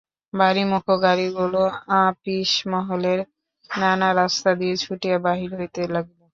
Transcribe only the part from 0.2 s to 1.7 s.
বাড়িমুখো গাড়িগুলো